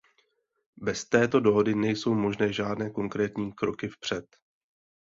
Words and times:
Bez 0.79 1.05
této 1.05 1.39
dohody 1.39 1.75
nejsou 1.75 2.13
možné 2.13 2.53
žádné 2.53 2.89
konkrétní 2.89 3.51
kroky 3.53 3.87
vpřed. 3.87 4.25